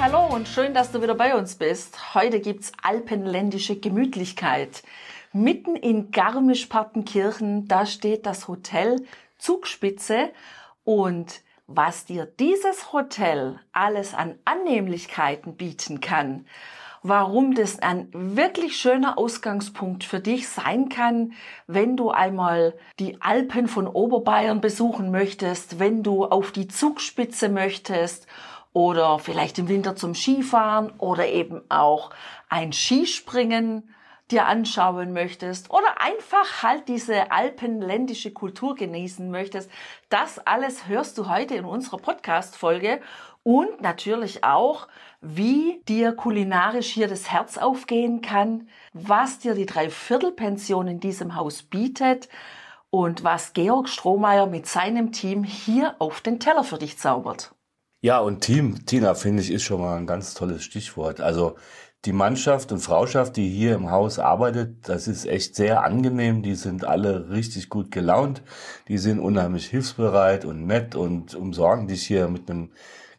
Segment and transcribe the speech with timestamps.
[0.00, 2.14] Hallo und schön, dass du wieder bei uns bist.
[2.14, 4.82] Heute gibt's alpenländische Gemütlichkeit.
[5.34, 9.04] Mitten in Garmisch-Partenkirchen, da steht das Hotel
[9.36, 10.30] Zugspitze
[10.84, 16.46] und was dir dieses Hotel alles an Annehmlichkeiten bieten kann,
[17.02, 21.34] warum das ein wirklich schöner Ausgangspunkt für dich sein kann,
[21.66, 28.26] wenn du einmal die Alpen von Oberbayern besuchen möchtest, wenn du auf die Zugspitze möchtest
[28.72, 32.10] oder vielleicht im Winter zum Skifahren oder eben auch
[32.48, 33.94] ein Skispringen
[34.30, 39.70] dir anschauen möchtest oder einfach halt diese alpenländische Kultur genießen möchtest.
[40.08, 43.00] Das alles hörst du heute in unserer Podcast-Folge
[43.42, 44.86] und natürlich auch,
[45.20, 51.62] wie dir kulinarisch hier das Herz aufgehen kann, was dir die Dreiviertelpension in diesem Haus
[51.62, 52.28] bietet
[52.90, 57.52] und was Georg Strohmeier mit seinem Team hier auf den Teller für dich zaubert.
[58.02, 61.20] Ja, und Team, Tina, finde ich, ist schon mal ein ganz tolles Stichwort.
[61.20, 61.56] Also
[62.06, 66.42] die Mannschaft und Frauschaft, die hier im Haus arbeitet, das ist echt sehr angenehm.
[66.42, 68.42] Die sind alle richtig gut gelaunt.
[68.88, 72.70] Die sind unheimlich hilfsbereit und nett und umsorgen dich hier mit einem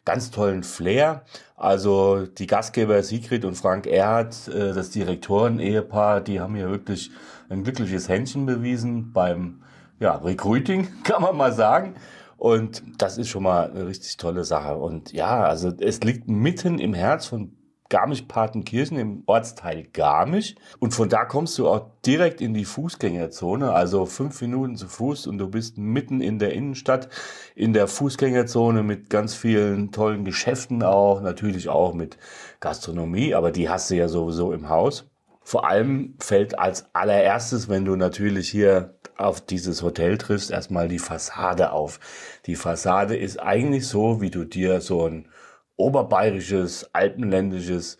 [0.04, 1.24] ganz tollen Flair.
[1.54, 7.12] Also die Gastgeber Sigrid und Frank Erhardt, äh, das Direktoren-Ehepaar, die haben hier wirklich
[7.48, 9.62] ein glückliches Händchen bewiesen beim
[10.00, 11.94] ja, Recruiting, kann man mal sagen.
[12.42, 14.76] Und das ist schon mal eine richtig tolle Sache.
[14.76, 17.56] Und ja, also es liegt mitten im Herz von
[17.88, 20.56] Garmisch-Partenkirchen im Ortsteil Garmisch.
[20.80, 25.28] Und von da kommst du auch direkt in die Fußgängerzone, also fünf Minuten zu Fuß
[25.28, 27.10] und du bist mitten in der Innenstadt,
[27.54, 32.18] in der Fußgängerzone mit ganz vielen tollen Geschäften auch, natürlich auch mit
[32.58, 35.08] Gastronomie, aber die hast du ja sowieso im Haus.
[35.44, 40.98] Vor allem fällt als allererstes, wenn du natürlich hier auf dieses Hotel triffst, erstmal die
[40.98, 42.00] Fassade auf.
[42.46, 45.28] Die Fassade ist eigentlich so, wie du dir so ein
[45.76, 47.98] oberbayerisches, alpenländisches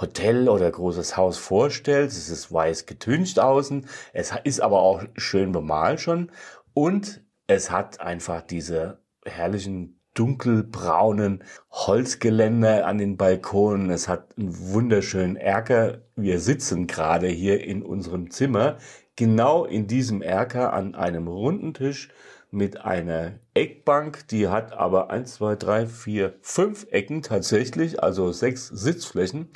[0.00, 2.16] Hotel oder großes Haus vorstellst.
[2.16, 6.30] Es ist weiß getüncht außen, es ist aber auch schön bemalt schon
[6.72, 13.90] und es hat einfach diese herrlichen dunkelbraunen Holzgeländer an den Balkonen.
[13.90, 16.02] Es hat einen wunderschönen Erker.
[16.16, 18.78] Wir sitzen gerade hier in unserem Zimmer,
[19.16, 22.08] genau in diesem Erker an einem runden Tisch
[22.50, 28.68] mit einer Eckbank, die hat aber eins, zwei, drei, vier, fünf Ecken tatsächlich, also sechs
[28.68, 29.48] Sitzflächen.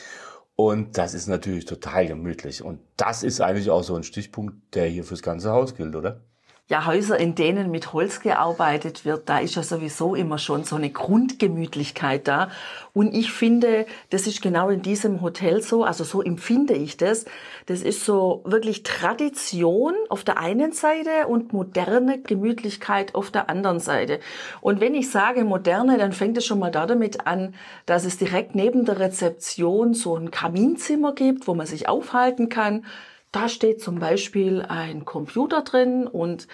[0.56, 2.62] Und das ist natürlich total gemütlich.
[2.62, 6.20] Und das ist eigentlich auch so ein Stichpunkt, der hier fürs ganze Haus gilt, oder?
[6.68, 10.76] Ja, Häuser, in denen mit Holz gearbeitet wird, da ist ja sowieso immer schon so
[10.76, 12.50] eine Grundgemütlichkeit da.
[12.92, 17.24] Und ich finde, das ist genau in diesem Hotel so, also so empfinde ich das.
[17.64, 23.80] Das ist so wirklich Tradition auf der einen Seite und moderne Gemütlichkeit auf der anderen
[23.80, 24.20] Seite.
[24.60, 27.54] Und wenn ich sage moderne, dann fängt es schon mal damit an,
[27.86, 32.84] dass es direkt neben der Rezeption so ein Kaminzimmer gibt, wo man sich aufhalten kann
[33.32, 36.48] da steht zum Beispiel ein Computer drin und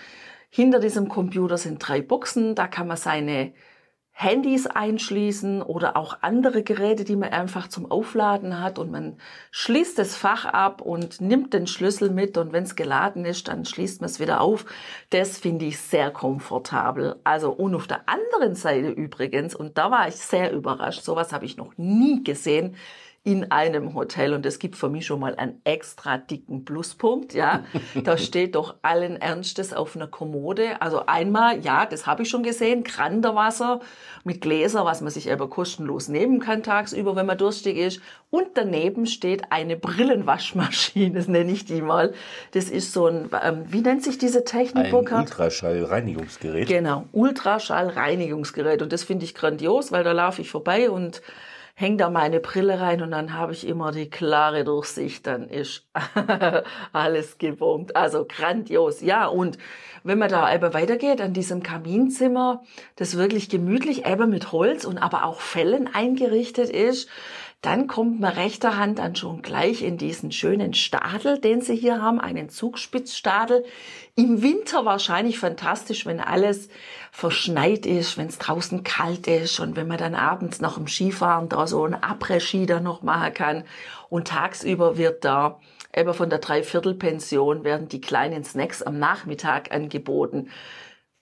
[0.50, 2.54] hinter diesem Computer sind drei Boxen.
[2.54, 3.52] Da kann man seine
[4.16, 9.18] Handys einschließen oder auch andere Geräte, die man einfach zum Aufladen hat und man
[9.50, 13.64] schließt das Fach ab und nimmt den Schlüssel mit und wenn es geladen ist, dann
[13.64, 14.66] schließt man es wieder auf.
[15.10, 17.16] Das finde ich sehr komfortabel.
[17.24, 21.44] Also und auf der anderen Seite übrigens, und da war ich sehr überrascht, sowas habe
[21.44, 22.76] ich noch nie gesehen,
[23.26, 27.64] in einem Hotel und es gibt für mich schon mal einen extra dicken Pluspunkt, ja.
[28.04, 30.82] Da steht doch allen Ernstes auf einer Kommode.
[30.82, 33.80] Also einmal, ja, das habe ich schon gesehen, Granderwasser
[34.24, 38.02] mit Gläser, was man sich aber kostenlos nehmen kann tagsüber, wenn man durstig ist.
[38.28, 42.12] Und daneben steht eine Brillenwaschmaschine, das nenne ich die mal.
[42.52, 46.68] Das ist so ein, ähm, wie nennt sich diese Technik, Ein Ultraschallreinigungsgerät.
[46.68, 48.82] Genau, Ultraschallreinigungsgerät.
[48.82, 51.22] Und das finde ich grandios, weil da laufe ich vorbei und
[51.74, 55.88] hänge da meine Brille rein und dann habe ich immer die klare Durchsicht, dann ist
[56.92, 57.96] alles gewummt.
[57.96, 59.00] Also grandios.
[59.00, 59.58] Ja, und
[60.04, 62.62] wenn man da eben weitergeht an diesem Kaminzimmer,
[62.94, 67.08] das wirklich gemütlich eben mit Holz und aber auch Fellen eingerichtet ist,
[67.64, 72.02] Dann kommt man rechter Hand dann schon gleich in diesen schönen Stadel, den Sie hier
[72.02, 73.64] haben, einen Zugspitzstadel.
[74.16, 76.68] Im Winter wahrscheinlich fantastisch, wenn alles
[77.10, 81.48] verschneit ist, wenn es draußen kalt ist und wenn man dann abends noch im Skifahren
[81.48, 83.64] da so ein Après-Ski da noch machen kann.
[84.10, 85.58] Und tagsüber wird da
[85.96, 90.50] eben von der Dreiviertelpension werden die kleinen Snacks am Nachmittag angeboten.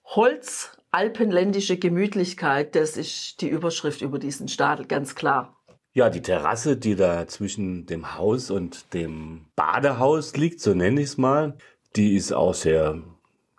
[0.03, 5.62] Holz, alpenländische Gemütlichkeit, das ist die Überschrift über diesen Stadel, ganz klar.
[5.95, 11.09] Ja, die Terrasse, die da zwischen dem Haus und dem Badehaus liegt, so nenne ich
[11.09, 11.55] es mal,
[11.95, 12.99] die ist auch sehr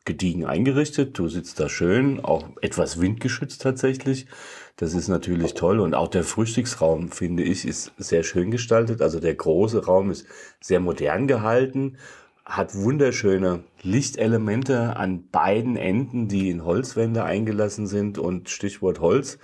[0.04, 1.16] gediegen eingerichtet.
[1.16, 4.26] Du sitzt da schön, auch etwas windgeschützt tatsächlich.
[4.76, 5.78] Das ist natürlich toll.
[5.78, 9.00] Und auch der Frühstücksraum, finde ich, ist sehr schön gestaltet.
[9.00, 10.26] Also der große Raum ist
[10.60, 11.98] sehr modern gehalten,
[12.44, 19.38] hat wunderschöne Lichtelemente an beiden Enden, die in Holzwände eingelassen sind und Stichwort Holz.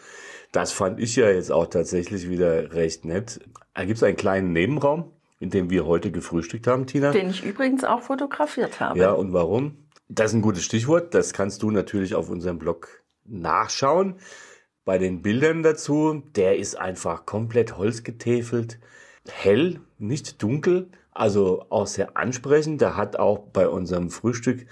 [0.53, 3.41] Das fand ich ja jetzt auch tatsächlich wieder recht nett.
[3.75, 7.13] Da gibt es einen kleinen Nebenraum, in dem wir heute gefrühstückt haben, Tina.
[7.13, 8.99] Den ich übrigens auch fotografiert habe.
[8.99, 9.79] Ja, und warum?
[10.09, 11.15] Das ist ein gutes Stichwort.
[11.15, 14.17] Das kannst du natürlich auf unserem Blog nachschauen.
[14.85, 18.81] Bei den Bildern dazu, der ist einfach komplett holzgetäfelt,
[19.29, 22.81] hell, nicht dunkel, also auch sehr ansprechend.
[22.81, 24.67] Da hat auch bei unserem Frühstück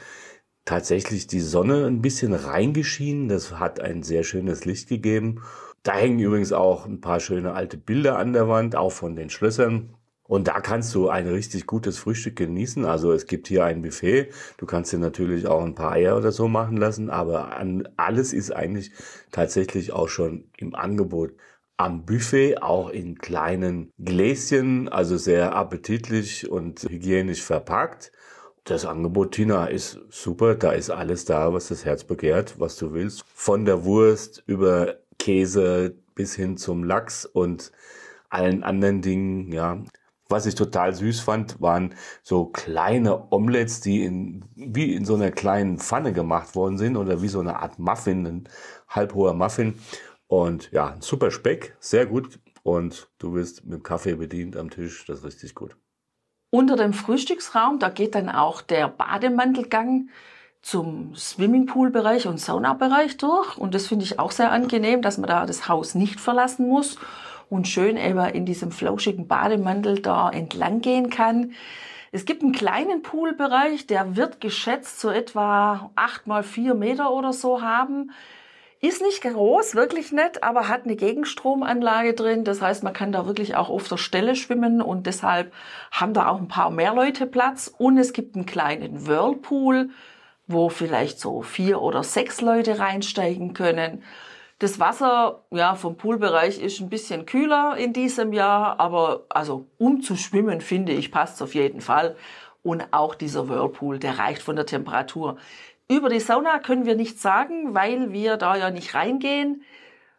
[0.65, 3.29] tatsächlich die Sonne ein bisschen reingeschienen.
[3.29, 5.43] Das hat ein sehr schönes Licht gegeben.
[5.83, 9.31] Da hängen übrigens auch ein paar schöne alte Bilder an der Wand, auch von den
[9.31, 9.95] Schlössern.
[10.25, 12.85] Und da kannst du ein richtig gutes Frühstück genießen.
[12.85, 14.29] Also es gibt hier ein Buffet.
[14.59, 18.33] Du kannst dir natürlich auch ein paar Eier oder so machen lassen, aber an alles
[18.33, 18.93] ist eigentlich
[19.33, 21.33] tatsächlich auch schon im Angebot.
[21.81, 28.11] Am Buffet auch in kleinen Gläschen, also sehr appetitlich und hygienisch verpackt.
[28.65, 30.57] Das Angebot, Tina, ist super.
[30.57, 33.25] Da ist alles da, was das Herz begehrt, was du willst.
[33.33, 37.71] Von der Wurst über Käse bis hin zum Lachs und
[38.29, 39.81] allen anderen Dingen, ja.
[40.29, 45.31] Was ich total süß fand, waren so kleine Omelettes, die in, wie in so einer
[45.31, 48.49] kleinen Pfanne gemacht worden sind oder wie so eine Art Muffin, ein
[48.89, 49.79] halbhoher Muffin.
[50.29, 52.39] Und ja, ein super Speck, sehr gut.
[52.63, 55.77] Und du wirst mit dem Kaffee bedient am Tisch, das ist richtig gut.
[56.51, 60.09] Unter dem Frühstücksraum, da geht dann auch der Bademantelgang
[60.63, 63.57] zum Swimmingpool-Bereich und Saunabereich durch.
[63.57, 66.99] Und das finde ich auch sehr angenehm, dass man da das Haus nicht verlassen muss
[67.49, 71.53] und schön eben in diesem flauschigen Bademantel da entlang gehen kann.
[72.13, 77.33] Es gibt einen kleinen Poolbereich, der wird geschätzt so etwa acht mal vier Meter oder
[77.33, 78.11] so haben.
[78.81, 82.45] Ist nicht groß, wirklich nett, aber hat eine Gegenstromanlage drin.
[82.45, 85.53] Das heißt, man kann da wirklich auch auf der Stelle schwimmen und deshalb
[85.91, 87.73] haben da auch ein paar mehr Leute Platz.
[87.77, 89.91] Und es gibt einen kleinen Whirlpool
[90.49, 94.03] wo vielleicht so vier oder sechs Leute reinsteigen können.
[94.59, 100.01] Das Wasser ja, vom Poolbereich ist ein bisschen kühler in diesem Jahr, aber also um
[100.01, 102.17] zu schwimmen, finde ich, passt auf jeden Fall.
[102.65, 105.37] Und auch dieser Whirlpool, der reicht von der Temperatur.
[105.91, 109.63] Über die Sauna können wir nichts sagen, weil wir da ja nicht reingehen.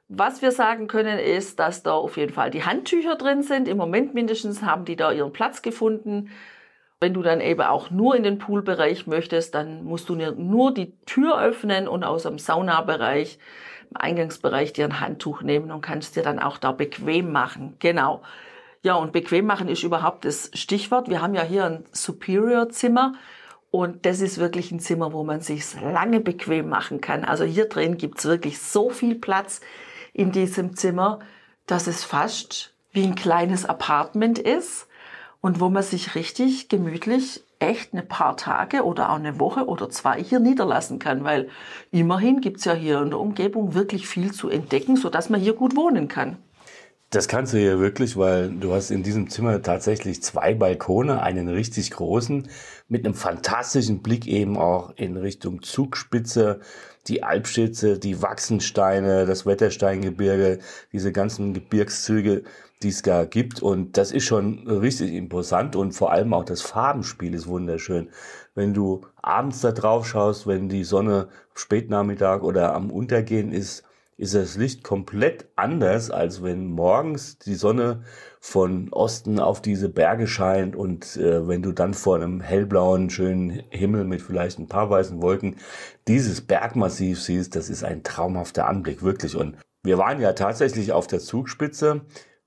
[0.07, 3.67] Was wir sagen können, ist, dass da auf jeden Fall die Handtücher drin sind.
[3.67, 6.31] Im Moment mindestens haben die da ihren Platz gefunden.
[6.99, 10.97] Wenn du dann eben auch nur in den Poolbereich möchtest, dann musst du nur die
[11.05, 13.37] Tür öffnen und aus dem Saunabereich,
[13.91, 17.75] im Eingangsbereich dir ein Handtuch nehmen und kannst dir dann auch da bequem machen.
[17.77, 18.23] Genau.
[18.81, 21.09] Ja, und bequem machen ist überhaupt das Stichwort.
[21.09, 23.13] Wir haben ja hier ein Superior-Zimmer
[23.71, 27.23] und das ist wirklich ein Zimmer, wo man sich lange bequem machen kann.
[27.23, 29.61] Also hier drin gibt's wirklich so viel Platz
[30.13, 31.19] in diesem Zimmer,
[31.67, 34.87] dass es fast wie ein kleines Apartment ist
[35.41, 39.89] und wo man sich richtig gemütlich echt eine paar Tage oder auch eine Woche oder
[39.89, 41.49] zwei hier niederlassen kann, weil
[41.91, 45.75] immerhin gibt's ja hier in der Umgebung wirklich viel zu entdecken, sodass man hier gut
[45.75, 46.37] wohnen kann.
[47.11, 51.47] Das kannst du hier wirklich, weil du hast in diesem Zimmer tatsächlich zwei Balkone, einen
[51.47, 52.47] richtig großen
[52.87, 56.59] mit einem fantastischen Blick eben auch in Richtung Zugspitze,
[57.07, 60.59] die Alpstütze, die Wachsensteine, das Wettersteingebirge,
[60.91, 62.43] diese ganzen Gebirgszüge
[62.81, 63.61] die es da gibt.
[63.61, 68.09] Und das ist schon richtig imposant und vor allem auch das Farbenspiel ist wunderschön.
[68.55, 73.83] Wenn du abends da drauf schaust, wenn die Sonne Spätnachmittag oder am Untergehen ist,
[74.19, 78.03] ist das Licht komplett anders, als wenn morgens die Sonne
[78.39, 83.63] von Osten auf diese Berge scheint und äh, wenn du dann vor einem hellblauen, schönen
[83.69, 85.55] Himmel mit vielleicht ein paar weißen Wolken
[86.07, 89.35] dieses Bergmassiv siehst, das ist ein traumhafter Anblick, wirklich.
[89.35, 92.01] Und wir waren ja tatsächlich auf der Zugspitze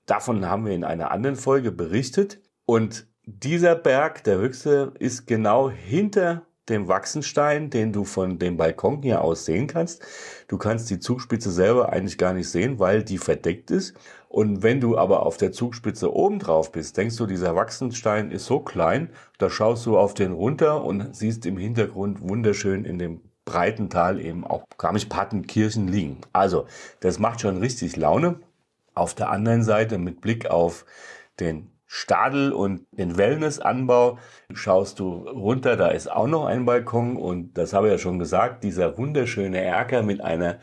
[0.05, 2.41] Davon haben wir in einer anderen Folge berichtet.
[2.65, 9.01] Und dieser Berg, der höchste, ist genau hinter dem Wachsenstein, den du von dem Balkon
[9.01, 10.01] hier aus sehen kannst.
[10.47, 13.93] Du kannst die Zugspitze selber eigentlich gar nicht sehen, weil die verdeckt ist.
[14.29, 18.45] Und wenn du aber auf der Zugspitze oben drauf bist, denkst du, dieser Wachsenstein ist
[18.45, 23.21] so klein, da schaust du auf den runter und siehst im Hintergrund wunderschön in dem
[23.45, 26.21] breiten Tal eben auch Garmisch-Partenkirchen liegen.
[26.31, 26.65] Also,
[27.01, 28.39] das macht schon richtig Laune.
[28.95, 30.85] Auf der anderen Seite mit Blick auf
[31.39, 34.17] den Stadel und den Wellnessanbau
[34.51, 38.17] schaust du runter, da ist auch noch ein Balkon und das habe ich ja schon
[38.17, 40.57] gesagt, dieser wunderschöne Erker mit einer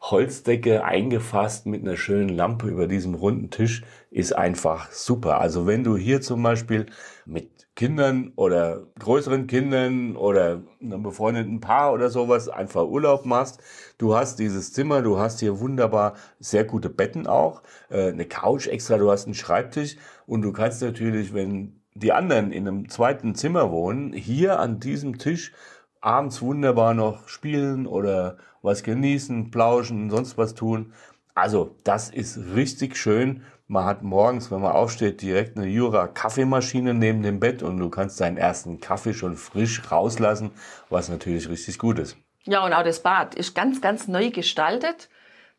[0.00, 3.82] Holzdecke eingefasst mit einer schönen Lampe über diesem runden Tisch
[4.12, 5.40] ist einfach super.
[5.40, 6.86] Also wenn du hier zum Beispiel
[7.26, 13.60] mit Kindern oder größeren Kindern oder einem befreundeten Paar oder sowas einfach Urlaub machst,
[13.98, 18.66] du hast dieses Zimmer, du hast hier wunderbar sehr gute Betten auch, äh, eine Couch
[18.66, 23.36] extra, du hast einen Schreibtisch und du kannst natürlich, wenn die anderen in einem zweiten
[23.36, 25.52] Zimmer wohnen, hier an diesem Tisch
[26.00, 30.92] abends wunderbar noch spielen oder was genießen, plauschen, sonst was tun.
[31.36, 33.44] Also das ist richtig schön.
[33.70, 37.90] Man hat morgens, wenn man aufsteht, direkt eine Jura Kaffeemaschine neben dem Bett und du
[37.90, 40.52] kannst deinen ersten Kaffee schon frisch rauslassen,
[40.88, 42.16] was natürlich richtig gut ist.
[42.44, 45.10] Ja, und auch das Bad ist ganz, ganz neu gestaltet.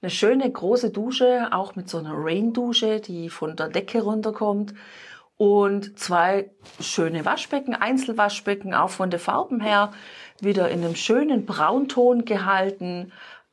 [0.01, 4.73] Eine schöne große Dusche, auch mit so einer Rain-Dusche, die von der Decke runterkommt.
[5.37, 6.49] Und zwei
[6.79, 9.91] schöne Waschbecken, Einzelwaschbecken, auch von den Farben her
[10.41, 13.11] wieder in einem schönen Braunton gehalten.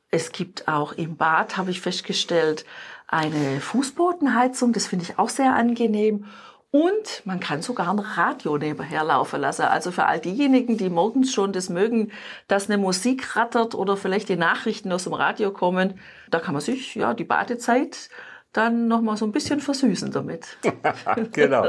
[0.09, 2.65] Es gibt auch im Bad, habe ich festgestellt,
[3.07, 4.73] eine Fußbodenheizung.
[4.73, 6.25] Das finde ich auch sehr angenehm.
[6.69, 9.63] Und man kann sogar ein Radio nebenher laufen lassen.
[9.63, 12.11] Also für all diejenigen, die morgens schon das mögen,
[12.47, 15.99] dass eine Musik rattert oder vielleicht die Nachrichten aus dem Radio kommen,
[16.29, 18.09] da kann man sich ja die Badezeit
[18.51, 20.57] dann noch mal so ein bisschen versüßen damit.
[21.31, 21.67] genau.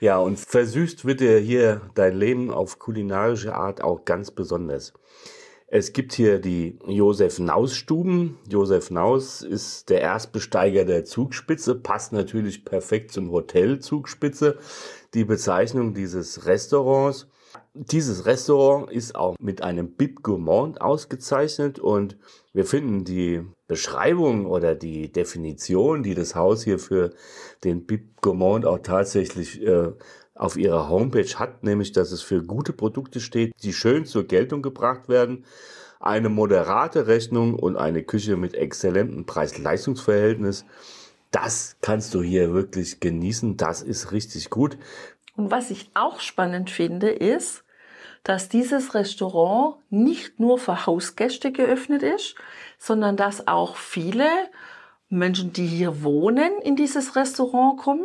[0.00, 4.92] Ja, und versüßt wird dir hier dein Leben auf kulinarische Art auch ganz besonders.
[5.76, 8.38] Es gibt hier die Josef Naus Stuben.
[8.48, 14.56] Josef Naus ist der Erstbesteiger der Zugspitze, passt natürlich perfekt zum Hotel Zugspitze.
[15.14, 17.26] Die Bezeichnung dieses Restaurants.
[17.72, 22.18] Dieses Restaurant ist auch mit einem Bib Gourmand ausgezeichnet und
[22.52, 27.10] wir finden die Beschreibung oder die Definition, die das Haus hier für
[27.64, 29.90] den Bib Gourmand auch tatsächlich äh,
[30.34, 34.62] auf ihrer Homepage hat, nämlich dass es für gute Produkte steht, die schön zur Geltung
[34.62, 35.44] gebracht werden,
[36.00, 40.64] eine moderate Rechnung und eine Küche mit exzellentem Preis-Leistungs-Verhältnis.
[41.30, 43.56] Das kannst du hier wirklich genießen.
[43.56, 44.76] Das ist richtig gut.
[45.36, 47.64] Und was ich auch spannend finde, ist,
[48.22, 52.34] dass dieses Restaurant nicht nur für Hausgäste geöffnet ist,
[52.78, 54.28] sondern dass auch viele
[55.08, 58.04] Menschen, die hier wohnen, in dieses Restaurant kommen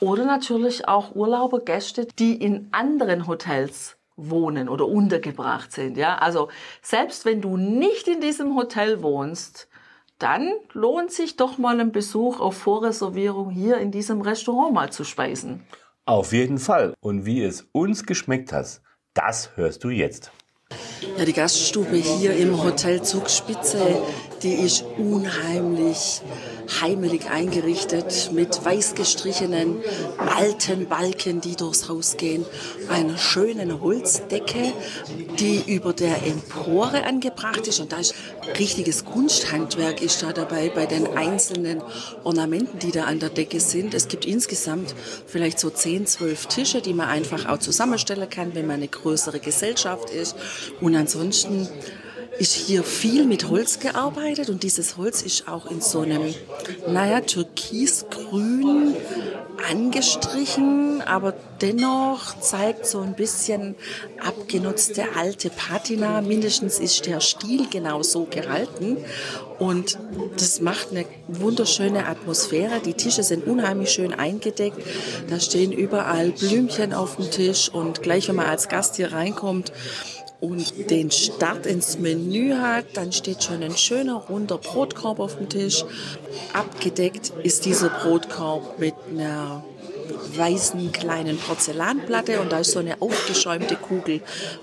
[0.00, 5.96] oder natürlich auch Urlauber, Gäste, die in anderen Hotels wohnen oder untergebracht sind.
[5.96, 6.48] Ja, also
[6.82, 9.68] selbst wenn du nicht in diesem Hotel wohnst,
[10.18, 15.04] dann lohnt sich doch mal ein Besuch auf Vorreservierung hier in diesem Restaurant mal zu
[15.04, 15.62] speisen.
[16.04, 16.94] Auf jeden Fall.
[17.00, 18.80] Und wie es uns geschmeckt hat,
[19.14, 20.32] das hörst du jetzt.
[21.00, 23.78] Ja, die Gaststube hier im Hotel Zugspitze,
[24.42, 26.22] die ist unheimlich
[26.80, 29.80] heimelig eingerichtet mit weiß gestrichenen
[30.18, 32.44] alten Balken, die durchs Haus gehen,
[32.88, 34.72] einer schönen Holzdecke,
[35.38, 37.80] die über der Empore angebracht ist.
[37.80, 38.14] Und da ist
[38.58, 41.82] richtiges Kunsthandwerk ist da dabei bei den einzelnen
[42.24, 43.94] Ornamenten, die da an der Decke sind.
[43.94, 44.94] Es gibt insgesamt
[45.26, 49.40] vielleicht so 10, 12 Tische, die man einfach auch zusammenstellen kann, wenn man eine größere
[49.40, 50.36] Gesellschaft ist
[50.88, 51.68] und ansonsten
[52.38, 56.34] ist hier viel mit Holz gearbeitet und dieses Holz ist auch in so einem,
[56.86, 58.94] naja, türkisgrün
[59.70, 63.74] angestrichen, aber dennoch zeigt so ein bisschen
[64.24, 66.22] abgenutzte alte Patina.
[66.22, 68.96] Mindestens ist der Stil genau so gehalten
[69.58, 69.98] und
[70.38, 72.80] das macht eine wunderschöne Atmosphäre.
[72.80, 74.78] Die Tische sind unheimlich schön eingedeckt.
[75.28, 79.72] Da stehen überall Blümchen auf dem Tisch und gleich wenn man als Gast hier reinkommt,
[80.40, 85.48] und den Start ins Menü hat, dann steht schon ein schöner runder Brotkorb auf dem
[85.48, 85.84] Tisch.
[86.52, 89.64] Abgedeckt ist dieser Brotkorb mit einer
[90.36, 94.20] weißen kleinen Porzellanplatte und da ist so eine aufgeschäumte Kugel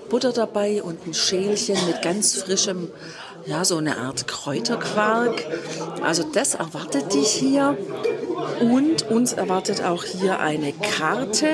[0.08, 2.90] Butter dabei und ein Schälchen mit ganz frischem,
[3.46, 5.44] ja, so eine Art Kräuterquark.
[6.02, 7.76] Also das erwartet dich hier.
[8.60, 11.48] Und uns erwartet auch hier eine Karte,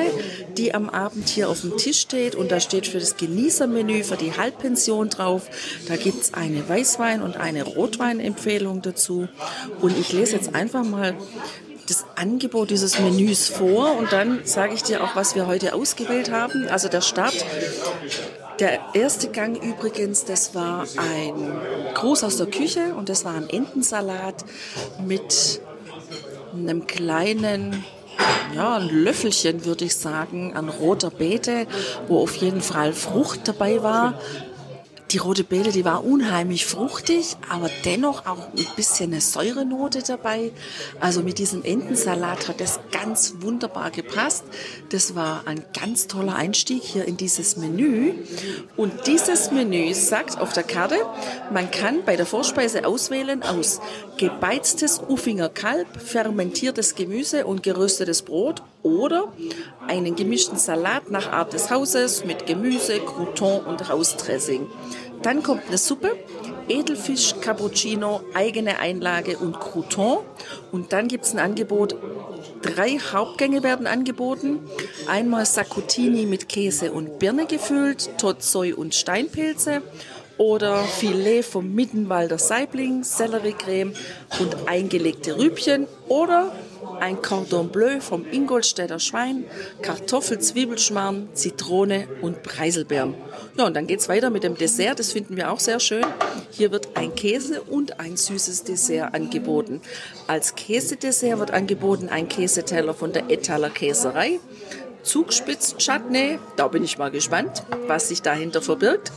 [0.56, 2.34] die am Abend hier auf dem Tisch steht.
[2.34, 5.48] Und da steht für das Genießermenü, für die Halbpension drauf.
[5.88, 9.28] Da gibt es eine Weißwein- und eine Rotweinempfehlung dazu.
[9.80, 11.14] Und ich lese jetzt einfach mal
[11.86, 16.30] das Angebot dieses Menüs vor und dann sage ich dir auch, was wir heute ausgewählt
[16.30, 16.68] haben.
[16.68, 17.34] Also der Start,
[18.60, 21.60] der erste Gang übrigens, das war ein
[21.94, 24.44] Gruß aus der Küche und das war ein Entensalat
[25.04, 25.60] mit
[26.52, 27.84] einem kleinen
[28.54, 31.66] ja, ein Löffelchen, würde ich sagen, an roter Beete,
[32.06, 34.14] wo auf jeden Fall Frucht dabei war.
[35.12, 40.52] Die rote Beete, die war unheimlich fruchtig, aber dennoch auch ein bisschen eine Säurenote dabei.
[41.00, 44.44] Also mit diesem Entensalat hat das ganz wunderbar gepasst.
[44.88, 48.14] Das war ein ganz toller Einstieg hier in dieses Menü.
[48.74, 50.96] Und dieses Menü sagt auf der Karte,
[51.52, 53.80] man kann bei der Vorspeise auswählen aus
[54.16, 59.32] gebeiztes Uffinger Kalb, fermentiertes Gemüse und geröstetes Brot oder
[59.86, 64.66] einen gemischten Salat nach Art des Hauses mit Gemüse, Crouton und Rausdressing.
[65.22, 66.16] Dann kommt eine Suppe,
[66.68, 70.18] Edelfisch, Cappuccino, eigene Einlage und Crouton.
[70.72, 71.96] Und dann gibt es ein Angebot,
[72.62, 74.60] drei Hauptgänge werden angeboten.
[75.06, 79.82] Einmal Saccutini mit Käse und Birne gefüllt, Totzoi und Steinpilze
[80.38, 83.92] oder Filet vom Mittenwalder Saibling, Selleriecreme
[84.40, 86.52] und eingelegte Rübchen oder
[87.02, 89.44] ein Cordon Bleu vom Ingolstädter Schwein,
[89.82, 93.14] Kartoffel, Zwiebelschmarrn, Zitrone und Preiselbeeren.
[93.58, 96.06] Ja, und dann geht's weiter mit dem Dessert, das finden wir auch sehr schön.
[96.52, 99.80] Hier wird ein Käse und ein süßes Dessert angeboten.
[100.28, 104.38] Als Käsedessert wird angeboten ein Käseteller von der Etaler Käserei.
[105.02, 109.10] Zugspitz-Chutney, da bin ich mal gespannt, was sich dahinter verbirgt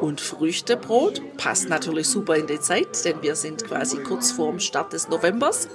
[0.00, 1.22] und Früchtebrot.
[1.36, 5.68] Passt natürlich super in die Zeit, denn wir sind quasi kurz vorm Start des Novembers.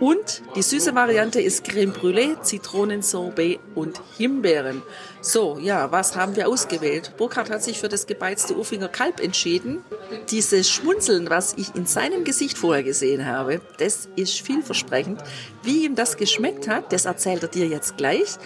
[0.00, 4.82] Und die süße Variante ist Creme Brûlée, Zitronensorbet und Himbeeren.
[5.20, 7.14] So, ja, was haben wir ausgewählt?
[7.16, 9.82] Burkhard hat sich für das gebeizte Ufinger Kalb entschieden.
[10.30, 15.20] Dieses Schmunzeln, was ich in seinem Gesicht vorher gesehen habe, das ist vielversprechend.
[15.64, 18.36] Wie ihm das geschmeckt hat, das erzählt er dir jetzt gleich.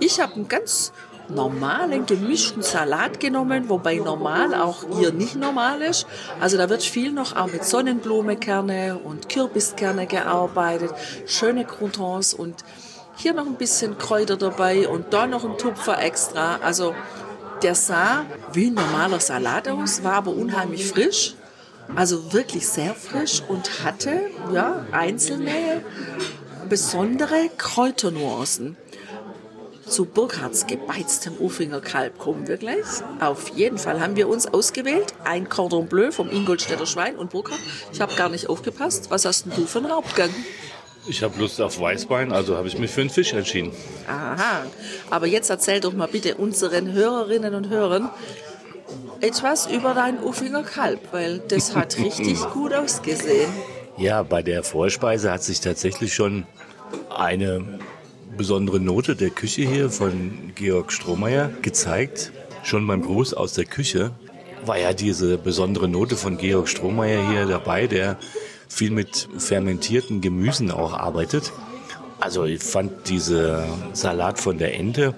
[0.00, 0.92] Ich habe einen ganz
[1.28, 6.06] normalen gemischten Salat genommen, wobei normal auch hier nicht normal ist.
[6.40, 10.92] Also da wird viel noch auch mit Sonnenblumekerne und Kürbiskerne gearbeitet,
[11.26, 12.64] schöne Croutons und
[13.16, 16.56] hier noch ein bisschen Kräuter dabei und da noch ein Tupfer extra.
[16.62, 16.94] Also
[17.62, 21.34] der sah wie ein normaler Salat aus, war aber unheimlich frisch.
[21.96, 24.20] Also wirklich sehr frisch und hatte
[24.52, 25.82] ja einzelne
[26.68, 28.76] besondere Kräuternuancen.
[29.88, 32.84] Zu Burkhards gebeiztem Ufinger Kalb kommen wir gleich.
[33.20, 35.14] Auf jeden Fall haben wir uns ausgewählt.
[35.24, 37.58] Ein Cordon Bleu vom Ingolstädter Schwein und Burkhard.
[37.92, 39.10] Ich habe gar nicht aufgepasst.
[39.10, 40.30] Was hast denn du für einen Hauptgang?
[41.08, 43.72] Ich habe Lust auf Weißbein, also habe ich mich für einen Fisch entschieden.
[44.06, 44.66] Aha.
[45.08, 48.10] Aber jetzt erzähl doch mal bitte unseren Hörerinnen und Hörern
[49.20, 53.50] etwas über dein Ufinger Kalb, weil das hat richtig gut ausgesehen.
[53.96, 56.46] Ja, bei der Vorspeise hat sich tatsächlich schon
[57.10, 57.78] eine
[58.38, 62.32] besondere Note der Küche hier von Georg Strohmeier gezeigt.
[62.62, 64.12] Schon beim Gruß aus der Küche
[64.64, 68.16] war ja diese besondere Note von Georg Strohmeier hier dabei, der
[68.68, 71.52] viel mit fermentierten Gemüsen auch arbeitet.
[72.20, 75.14] Also ich fand diese Salat von der Ente,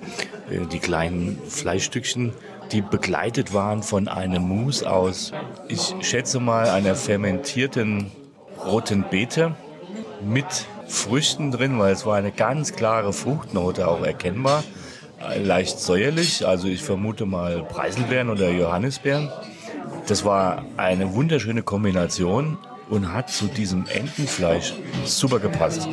[0.50, 2.32] äh, die kleinen Fleischstückchen,
[2.72, 5.32] die begleitet waren von einem Mousse aus,
[5.68, 8.10] ich schätze mal, einer fermentierten
[8.64, 9.54] roten Beete
[10.24, 14.64] mit Früchten drin, weil es war eine ganz klare Fruchtnote auch erkennbar.
[15.36, 19.30] Leicht säuerlich, also ich vermute mal Preiselbeeren oder Johannisbeeren.
[20.08, 24.74] Das war eine wunderschöne Kombination und hat zu diesem Entenfleisch
[25.04, 25.88] super gepasst.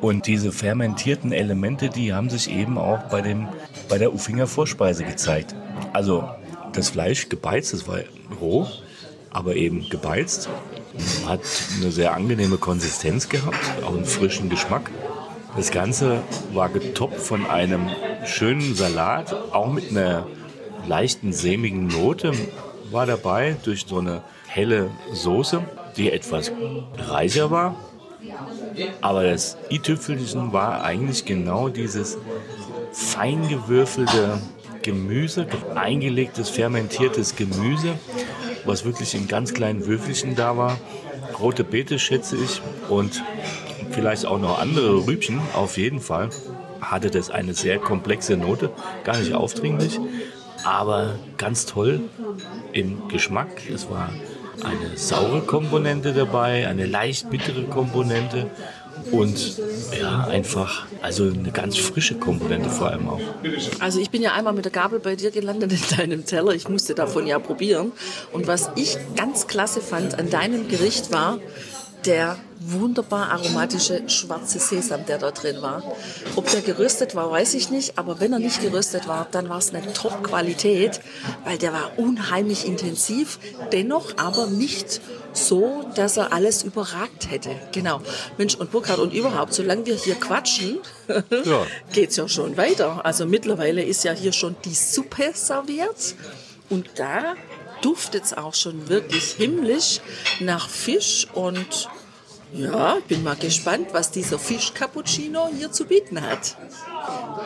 [0.00, 3.48] Und diese fermentierten Elemente, die haben sich eben auch bei, dem,
[3.88, 5.54] bei der Uffinger Vorspeise gezeigt.
[5.92, 6.28] Also
[6.72, 8.00] das Fleisch gebeizt, das war
[8.40, 8.66] roh,
[9.30, 10.48] aber eben gebeizt
[11.26, 11.40] hat
[11.76, 14.90] eine sehr angenehme Konsistenz gehabt, auch einen frischen Geschmack.
[15.56, 17.88] Das Ganze war getoppt von einem
[18.24, 20.26] schönen Salat, auch mit einer
[20.86, 22.32] leichten sämigen Note
[22.90, 25.62] war dabei durch so eine helle Soße,
[25.96, 26.52] die etwas
[26.98, 27.76] reicher war.
[29.00, 32.18] Aber das i-Tüpfelchen war eigentlich genau dieses
[32.92, 34.40] fein gewürfelte
[34.82, 37.94] Gemüse, eingelegtes fermentiertes Gemüse
[38.64, 40.78] was wirklich in ganz kleinen Würfelchen da war.
[41.38, 43.22] Rote Beete schätze ich und
[43.90, 46.30] vielleicht auch noch andere Rübchen, auf jeden Fall.
[46.80, 48.70] Hatte das eine sehr komplexe Note,
[49.04, 49.98] gar nicht aufdringlich,
[50.64, 52.00] aber ganz toll
[52.72, 53.48] im Geschmack.
[53.72, 54.10] Es war
[54.62, 58.50] eine saure Komponente dabei, eine leicht bittere Komponente
[59.12, 59.58] und
[59.98, 63.20] ja, einfach, also eine ganz frische Komponente vor allem auch.
[63.80, 66.52] Also ich bin ja einmal mit der Gabel bei dir gelandet in deinem Teller.
[66.52, 67.92] Ich musste davon ja probieren.
[68.32, 71.38] Und was ich ganz klasse fand an deinem Gericht war,
[72.06, 75.82] der wunderbar aromatische schwarze Sesam, der da drin war.
[76.36, 79.58] Ob der geröstet war, weiß ich nicht, aber wenn er nicht geröstet war, dann war
[79.58, 81.00] es eine Top-Qualität,
[81.44, 83.38] weil der war unheimlich intensiv,
[83.72, 85.00] dennoch aber nicht
[85.32, 87.50] so, dass er alles überragt hätte.
[87.72, 88.00] Genau.
[88.38, 90.78] Mensch, und Burkhard, und überhaupt, solange wir hier quatschen,
[91.44, 91.66] Ja.
[91.92, 93.04] geht's ja schon weiter.
[93.04, 96.14] Also mittlerweile ist ja hier schon die Suppe serviert.
[96.70, 97.34] Und da
[97.84, 100.00] duftet's auch schon wirklich himmlisch
[100.40, 101.26] nach Fisch.
[101.34, 101.88] Und
[102.52, 106.56] ja, ich bin mal gespannt, was dieser Fisch-Cappuccino hier zu bieten hat.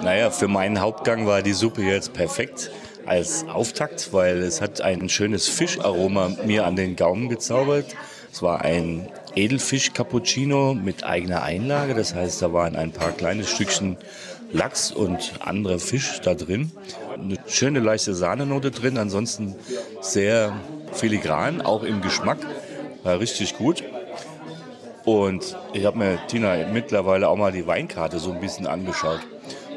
[0.02, 2.70] Naja, für meinen Hauptgang war die Suppe jetzt perfekt
[3.06, 7.96] als Auftakt, weil es hat ein schönes Fischaroma mir an den Gaumen gezaubert.
[8.30, 13.96] Es war ein Edelfisch-Cappuccino mit eigener Einlage, das heißt, da waren ein paar kleine Stückchen
[14.52, 16.70] Lachs und anderer Fisch da drin.
[17.20, 19.54] Eine schöne leichte Sahnenote drin, ansonsten
[20.00, 20.52] sehr
[20.92, 22.38] filigran, auch im Geschmack.
[23.02, 23.82] War richtig gut.
[25.04, 29.20] Und ich habe mir, Tina, mittlerweile auch mal die Weinkarte so ein bisschen angeschaut.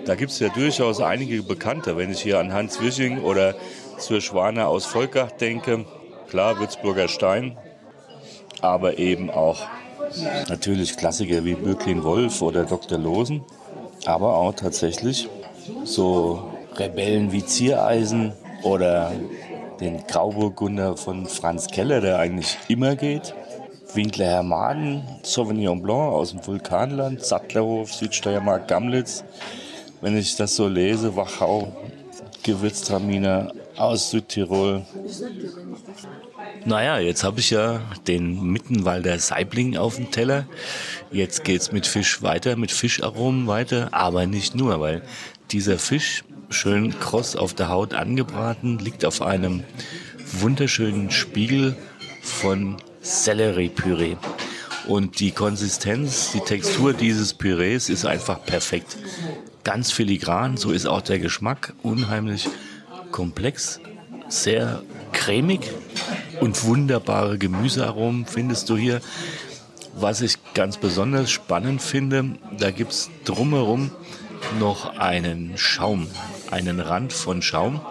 [0.06, 1.96] Da gibt es ja durchaus einige Bekannte.
[1.96, 3.56] Wenn ich hier an Hans Wisching oder
[3.98, 5.86] zur Schwane aus Volkach denke,
[6.30, 7.58] klar, Würzburger Stein,
[8.62, 9.62] aber eben auch
[10.50, 12.98] natürlich Klassiker wie Böcklin Wolf oder Dr.
[12.98, 13.44] Losen,
[14.06, 15.30] aber auch tatsächlich
[15.84, 19.12] so Rebellen wie Ziereisen oder
[19.80, 23.34] den Grauburgunder von Franz Keller, der eigentlich immer geht.
[23.94, 29.24] Winkler Hermaden, Sauvignon Blanc aus dem Vulkanland, Sattlerhof, Südsteiermark, Gamlitz.
[30.00, 31.72] Wenn ich das so lese, Wachau,
[32.44, 34.86] Gewürztraminer aus Südtirol.
[36.66, 40.46] Naja, jetzt habe ich ja den Mittenwalder Saibling auf dem Teller.
[41.12, 45.02] Jetzt geht's mit Fisch weiter, mit Fischaromen weiter, aber nicht nur, weil
[45.52, 49.64] dieser Fisch schön kross auf der Haut angebraten, liegt auf einem
[50.34, 51.76] wunderschönen Spiegel
[52.22, 54.16] von Selleriepüree.
[54.88, 58.98] Und die Konsistenz, die Textur dieses Pürees ist einfach perfekt.
[59.64, 62.50] Ganz filigran, so ist auch der Geschmack unheimlich
[63.12, 63.80] komplex,
[64.28, 65.62] sehr cremig
[66.40, 69.02] und wunderbare Gemüsearomen findest du hier.
[69.94, 73.92] Was ich ganz besonders spannend finde, da gibt es drumherum
[74.60, 76.08] noch einen Schaum,
[76.52, 77.82] einen Rand von Schaum,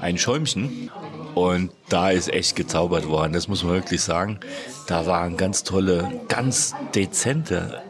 [0.00, 0.90] ein Schäumchen.
[1.34, 4.40] Und da ist echt gezaubert worden, das muss man wirklich sagen.
[4.88, 7.82] Da waren ganz tolle, ganz dezente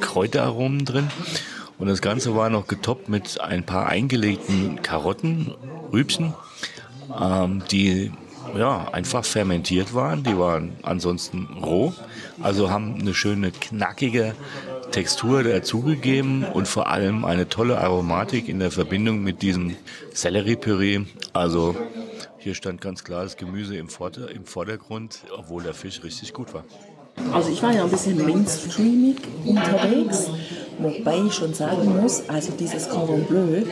[0.00, 1.08] Kräuteraromen drin.
[1.78, 5.54] Und das Ganze war noch getoppt mit ein paar eingelegten Karotten,
[5.92, 6.34] Rübchen,
[7.18, 8.12] ähm, die
[8.56, 10.22] ja, einfach fermentiert waren.
[10.22, 11.92] Die waren ansonsten roh,
[12.42, 14.34] also haben eine schöne knackige
[14.92, 19.76] Textur dazugegeben und vor allem eine tolle Aromatik in der Verbindung mit diesem
[20.12, 21.00] Selleriepüree.
[21.32, 21.76] Also
[22.38, 23.88] hier stand ganz klar das Gemüse im,
[24.34, 26.64] im Vordergrund, obwohl der Fisch richtig gut war.
[27.32, 30.30] Also ich war ja ein bisschen mainstreamig unterwegs,
[30.78, 33.62] wobei ich schon sagen muss, also dieses Cordon Bleu,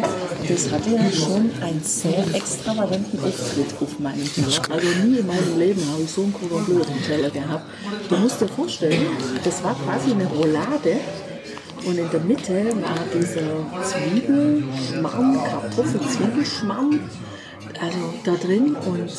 [0.49, 4.61] das hatte ja schon einen sehr extravaganten Auftritt auf meinem Teller.
[4.71, 7.65] Also nie in meinem Leben habe ich so einen Cordon Bleu auf dem Teller gehabt.
[8.09, 9.07] Du musst dir vorstellen,
[9.45, 10.97] das war quasi eine Roulade
[11.87, 17.01] und in der Mitte war dieser Zwiebelschmarrn, Kartoffel-Zwiebelschmarrn
[17.85, 19.11] also da drin und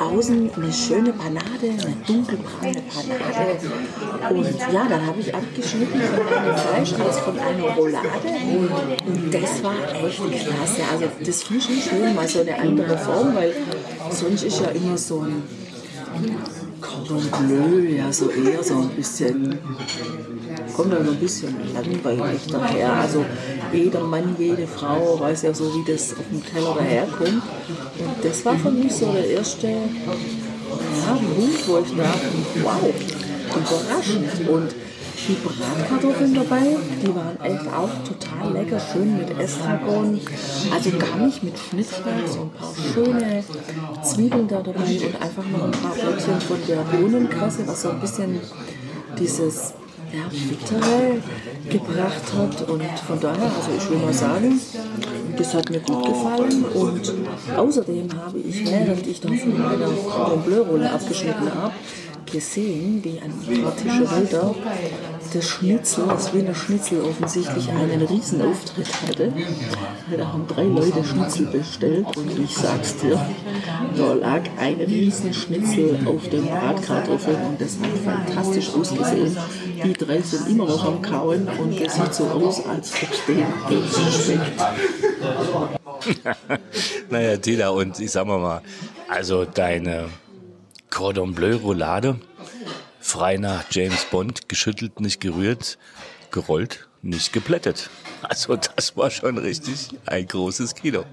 [0.00, 4.34] außen eine schöne Panade, eine dunkelbraune Panade.
[4.34, 8.08] Und ja, dann habe ich abgeschnitten von einem Fleisch als von einer Roulade.
[9.06, 10.82] Und das war echt klasse.
[10.92, 13.52] Also das finde ich schön, mal so eine andere Form, weil
[14.10, 15.42] sonst ist ja immer so ein
[16.80, 19.58] Cordon Bleu, ja so eher so ein bisschen
[20.78, 22.92] kommt dann so ein bisschen langweilig daher.
[22.92, 23.24] Also
[23.72, 27.42] jeder Mann, jede Frau weiß ja so, wie das auf dem Teller daherkommt.
[27.98, 32.28] Und das war für mich so der erste ja, Punkt, wo ich dachte,
[32.62, 32.92] wow,
[33.56, 34.48] überraschend.
[34.48, 34.74] Und
[35.26, 40.20] die Bratkartoffeln dabei, die waren echt auch total lecker, schön mit Estragon,
[40.72, 43.44] also gar nicht mit Schnittschlag, so ein paar schöne
[44.02, 48.00] Zwiebeln da dabei und einfach noch ein paar Blättchen von der Bohnenkresse, was so ein
[48.00, 48.40] bisschen
[49.18, 49.74] dieses
[50.12, 51.18] ja, Bittere
[51.68, 52.68] gebracht hat.
[52.68, 54.60] Und von daher, also ich will mal sagen,
[55.36, 56.64] das hat mir gut gefallen.
[56.74, 57.12] Und
[57.56, 61.74] außerdem habe ich, während ich da von meiner Cordon abgeschnitten habe,
[62.30, 64.54] gesehen, wie ein paar Tische weiter
[65.32, 69.32] das Schnitzel, das Wiener Schnitzel offensichtlich einen riesen Auftritt hatte.
[70.16, 73.20] Da haben drei Leute Schnitzel bestellt und ich sag's dir,
[73.96, 79.36] da lag ein riesen Schnitzel auf den Bratkartoffeln und das hat fantastisch ausgesehen.
[79.84, 83.24] Die drei sind immer noch am Kauen und es sieht so aus, als ob es
[83.26, 83.52] denen
[84.10, 84.60] schmeckt.
[87.10, 88.62] naja, Tina, und ich sag mal mal,
[89.08, 90.08] also deine
[90.90, 92.18] Cordon Bleu Roulade,
[93.00, 95.78] frei nach James Bond, geschüttelt, nicht gerührt,
[96.30, 97.90] gerollt, nicht geplättet.
[98.22, 101.04] Also das war schon richtig ein großes Kino.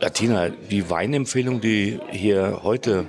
[0.00, 3.06] Ja, Tina, die Weinempfehlung, die hier heute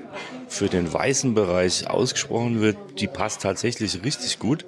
[0.51, 4.65] für den weißen Bereich ausgesprochen wird, die passt tatsächlich richtig gut.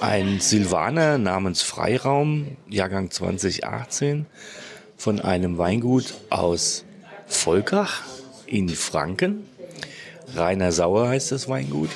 [0.00, 4.26] Ein Silvaner namens Freiraum, Jahrgang 2018,
[4.96, 6.84] von einem Weingut aus
[7.26, 8.04] Volkach
[8.46, 9.44] in Franken.
[10.36, 11.90] Rainer Sauer heißt das Weingut.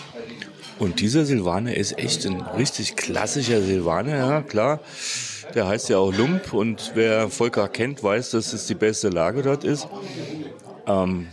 [0.81, 4.81] Und dieser Silvaner ist echt ein richtig klassischer Silvaner, ja klar.
[5.55, 9.43] Der heißt ja auch Lump und wer Volker kennt, weiß, dass es die beste Lage
[9.43, 9.87] dort ist.
[10.89, 11.29] Ähm,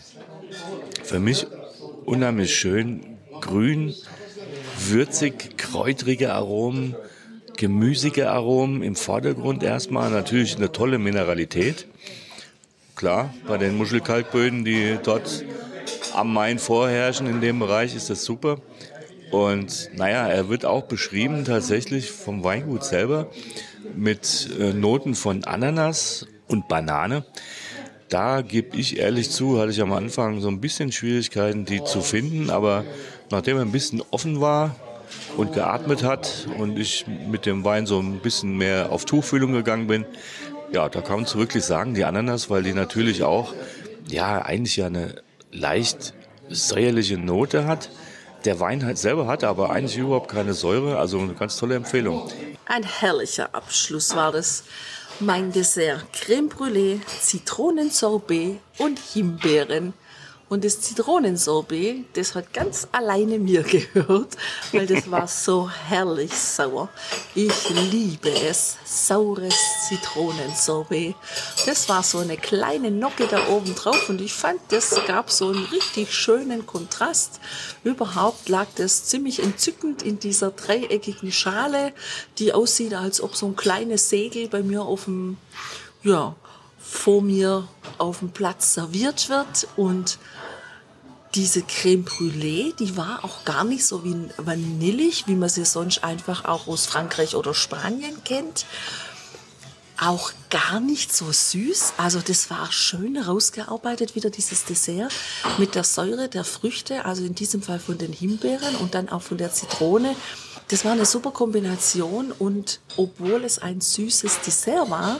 [1.11, 1.45] für mich
[2.05, 3.01] unheimlich schön,
[3.41, 3.93] grün,
[4.79, 6.95] würzig, kräutrige Aromen,
[7.57, 11.85] gemüsige Aromen im Vordergrund erstmal, natürlich eine tolle Mineralität.
[12.95, 15.43] Klar, bei den Muschelkalkböden, die dort
[16.13, 18.61] am Main vorherrschen in dem Bereich, ist das super.
[19.31, 23.29] Und naja, er wird auch beschrieben tatsächlich vom Weingut selber
[23.97, 27.25] mit äh, Noten von Ananas und Banane.
[28.11, 32.01] Da gebe ich ehrlich zu, hatte ich am Anfang so ein bisschen Schwierigkeiten, die zu
[32.01, 32.83] finden, aber
[33.29, 34.75] nachdem er ein bisschen offen war
[35.37, 39.87] und geatmet hat und ich mit dem Wein so ein bisschen mehr auf Tuchfühlung gegangen
[39.87, 40.03] bin,
[40.73, 43.53] ja, da kann man zu wirklich sagen, die Ananas, weil die natürlich auch,
[44.09, 45.15] ja, eigentlich ja eine
[45.53, 46.13] leicht
[46.49, 47.89] säuerliche Note hat.
[48.43, 52.29] Der Wein halt selber hat aber eigentlich überhaupt keine Säure, also eine ganz tolle Empfehlung.
[52.65, 54.65] Ein herrlicher Abschluss war das.
[55.23, 59.93] Mein Dessert Creme Brûlée, Zitronensorbet und Himbeeren.
[60.51, 64.35] Und das Zitronensorbet, das hat ganz alleine mir gehört,
[64.73, 66.89] weil das war so herrlich sauer.
[67.33, 69.55] Ich liebe es, saures
[69.87, 71.15] Zitronensorbet.
[71.65, 75.47] Das war so eine kleine Nocke da oben drauf und ich fand, das gab so
[75.47, 77.39] einen richtig schönen Kontrast.
[77.85, 81.93] Überhaupt lag das ziemlich entzückend in dieser dreieckigen Schale,
[82.39, 85.37] die aussieht, als ob so ein kleines Segel bei mir auf dem,
[86.03, 86.35] ja,
[86.77, 90.19] vor mir auf dem Platz serviert wird und
[91.35, 96.03] diese Creme Brûlée, die war auch gar nicht so wie vanillig, wie man sie sonst
[96.03, 98.65] einfach auch aus Frankreich oder Spanien kennt.
[99.97, 101.93] Auch gar nicht so süß.
[101.97, 105.13] Also das war schön rausgearbeitet, wieder dieses Dessert
[105.57, 109.21] mit der Säure der Früchte, also in diesem Fall von den Himbeeren und dann auch
[109.21, 110.15] von der Zitrone.
[110.69, 115.19] Das war eine super Kombination und obwohl es ein süßes Dessert war,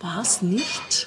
[0.00, 1.06] war es nicht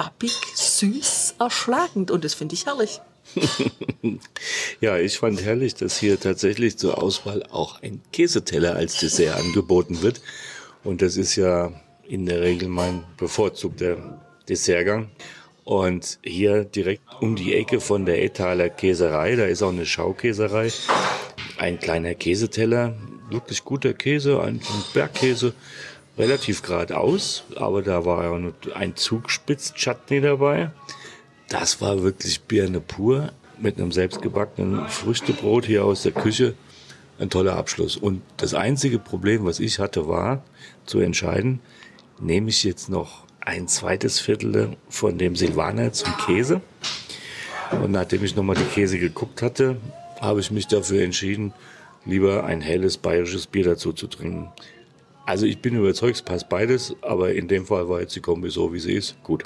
[0.00, 3.02] bappig, süß, erschlagend und das finde ich herrlich.
[4.80, 10.00] ja, ich fand herrlich, dass hier tatsächlich zur Auswahl auch ein Käseteller als Dessert angeboten
[10.00, 10.22] wird.
[10.84, 11.70] Und das ist ja
[12.08, 15.10] in der Regel mein bevorzugter Dessertgang.
[15.64, 20.72] Und hier direkt um die Ecke von der Etaler Käserei, da ist auch eine Schaukäserei,
[21.58, 22.96] ein kleiner Käseteller,
[23.28, 24.62] wirklich guter Käse, ein
[24.94, 25.52] Bergkäse,
[26.18, 30.70] relativ geradeaus, aber da war ja ein Zugspitz-Chutney dabei.
[31.48, 36.54] Das war wirklich Birne pur mit einem selbstgebackenen Früchtebrot hier aus der Küche.
[37.18, 37.96] Ein toller Abschluss.
[37.96, 40.42] Und das einzige Problem, was ich hatte, war
[40.86, 41.60] zu entscheiden,
[42.18, 46.60] nehme ich jetzt noch ein zweites Viertel von dem Silvaner zum Käse.
[47.82, 49.76] Und nachdem ich nochmal die Käse geguckt hatte,
[50.20, 51.52] habe ich mich dafür entschieden,
[52.04, 54.48] lieber ein helles bayerisches Bier dazu zu trinken.
[55.30, 58.50] Also ich bin überzeugt, es passt beides, aber in dem Fall war jetzt die Kombi
[58.50, 59.44] so, wie sie ist, gut.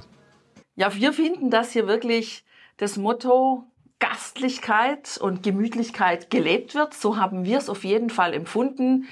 [0.77, 2.43] Ja, wir finden, dass hier wirklich
[2.79, 3.65] das Motto
[3.99, 6.95] Gastlichkeit und Gemütlichkeit gelebt wird.
[6.95, 9.09] So haben wir es auf jeden Fall empfunden.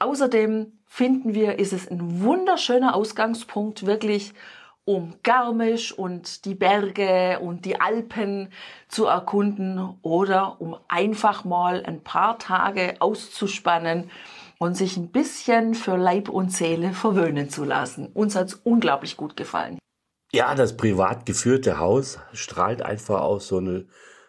[0.00, 4.34] Außerdem finden wir, ist es ein wunderschöner Ausgangspunkt, wirklich
[4.84, 8.50] um Garmisch und die Berge und die Alpen
[8.86, 14.10] zu erkunden oder um einfach mal ein paar Tage auszuspannen
[14.62, 18.06] und sich ein bisschen für Leib und Seele verwöhnen zu lassen.
[18.14, 19.76] Uns hat es unglaublich gut gefallen.
[20.32, 23.86] Ja, das privat geführte Haus strahlt einfach aus so eine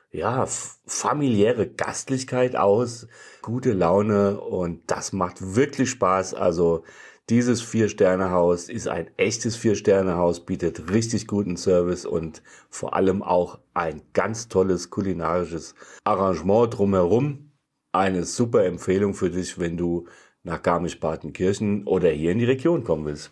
[0.10, 0.48] ja,
[0.88, 3.08] familiäre Gastlichkeit aus,
[3.44, 6.34] gute Laune und das macht wirklich Spaß.
[6.34, 6.84] Also
[7.30, 12.42] dieses Vier-Sterne-Haus ist ein echtes Vier-Sterne-Haus, bietet richtig guten Service und
[12.72, 17.53] vor allem auch ein ganz tolles kulinarisches Arrangement drumherum.
[17.96, 20.08] Eine super Empfehlung für dich, wenn du
[20.42, 23.32] nach Garmisch-Partenkirchen oder hier in die Region kommen willst.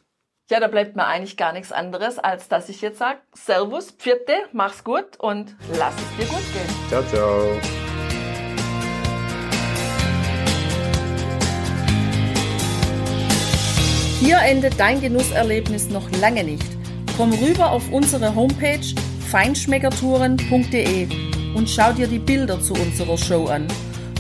[0.52, 4.34] Ja, da bleibt mir eigentlich gar nichts anderes, als dass ich jetzt sage, Servus, Pfiate,
[4.54, 6.70] mach's gut und lass es dir gut gehen.
[6.90, 7.60] Ciao, ciao.
[14.20, 16.78] Hier endet dein Genusserlebnis noch lange nicht.
[17.18, 18.86] Komm rüber auf unsere Homepage
[19.32, 21.08] feinschmeckertouren.de
[21.56, 23.68] und schau dir die Bilder zu unserer Show an.